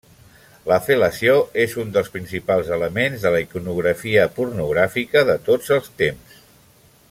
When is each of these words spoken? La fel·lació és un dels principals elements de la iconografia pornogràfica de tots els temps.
La 0.69 0.77
fel·lació 0.85 1.35
és 1.63 1.75
un 1.83 1.91
dels 1.97 2.09
principals 2.15 2.71
elements 2.77 3.27
de 3.27 3.33
la 3.35 3.43
iconografia 3.45 4.27
pornogràfica 4.39 5.25
de 5.33 5.37
tots 5.51 5.75
els 5.77 5.95
temps. 6.03 6.43